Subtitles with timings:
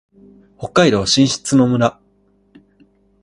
[0.57, 1.99] 北海道新篠津村